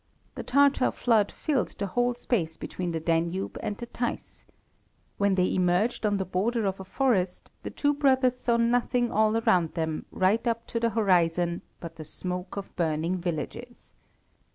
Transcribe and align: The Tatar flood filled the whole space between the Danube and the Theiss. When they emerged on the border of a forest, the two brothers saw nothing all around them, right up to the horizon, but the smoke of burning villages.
The 0.33 0.41
Tatar 0.41 0.89
flood 0.89 1.31
filled 1.31 1.77
the 1.77 1.85
whole 1.85 2.15
space 2.15 2.57
between 2.57 2.91
the 2.91 2.99
Danube 2.99 3.59
and 3.61 3.77
the 3.77 3.85
Theiss. 3.85 4.45
When 5.19 5.33
they 5.33 5.53
emerged 5.53 6.07
on 6.07 6.17
the 6.17 6.25
border 6.25 6.65
of 6.65 6.79
a 6.79 6.83
forest, 6.83 7.51
the 7.61 7.69
two 7.69 7.93
brothers 7.93 8.39
saw 8.39 8.57
nothing 8.57 9.11
all 9.11 9.37
around 9.37 9.75
them, 9.75 10.07
right 10.09 10.47
up 10.47 10.65
to 10.69 10.79
the 10.79 10.89
horizon, 10.89 11.61
but 11.79 11.97
the 11.97 12.03
smoke 12.03 12.57
of 12.57 12.75
burning 12.75 13.19
villages. 13.19 13.93